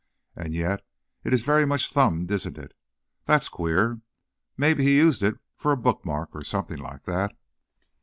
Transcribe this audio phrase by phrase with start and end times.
[0.35, 0.83] And yet,
[1.23, 2.75] it is very much thumbed, isn't it?
[3.25, 4.01] That's queer.
[4.57, 7.37] Maybe he used it for a bookmark, or something like that."